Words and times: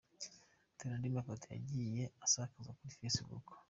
Dore 0.77 0.93
andi 0.95 1.15
mafoto 1.17 1.45
yagiye 1.55 2.03
asakazwa 2.25 2.71
kur 2.79 2.91
facebook:. 2.97 3.47